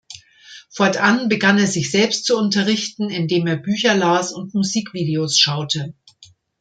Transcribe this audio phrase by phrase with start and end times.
[0.71, 5.93] Fortan begann er sich selbst zu unterrichten, indem er Bücher las und Musikvideos schaute.